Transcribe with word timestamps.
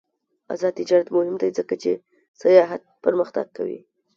آزاد 0.53 0.73
تجارت 0.79 1.07
مهم 1.15 1.35
دی 1.41 1.49
ځکه 1.59 1.75
چې 1.81 1.91
سیاحت 2.41 2.81
پرمختګ 3.05 3.47
کوي. 3.57 3.79